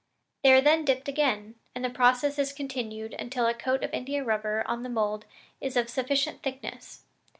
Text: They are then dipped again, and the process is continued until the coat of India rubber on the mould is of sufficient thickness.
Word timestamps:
They 0.43 0.51
are 0.51 0.61
then 0.61 0.83
dipped 0.83 1.07
again, 1.07 1.59
and 1.75 1.85
the 1.85 1.89
process 1.91 2.39
is 2.39 2.53
continued 2.53 3.13
until 3.19 3.45
the 3.45 3.53
coat 3.53 3.83
of 3.83 3.93
India 3.93 4.23
rubber 4.23 4.63
on 4.65 4.81
the 4.81 4.89
mould 4.89 5.25
is 5.61 5.77
of 5.77 5.89
sufficient 5.91 6.41
thickness. 6.41 7.03